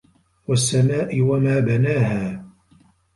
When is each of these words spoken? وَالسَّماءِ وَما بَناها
وَالسَّماءِ 0.47 1.21
وَما 1.21 1.59
بَناها 1.59 2.45